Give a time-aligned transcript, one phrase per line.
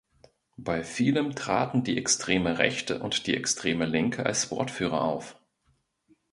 [0.57, 5.39] Bei vielem traten die extreme Rechte und die extreme Linke als Wortführer auf.